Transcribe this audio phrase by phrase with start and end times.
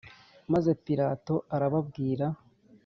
[0.53, 2.25] Maze Pilato arababwira.